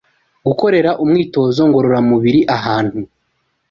Gukorera 0.47 0.91
umwitozo 1.03 1.61
ngororamubiri 1.69 2.41
ahantu 2.57 2.99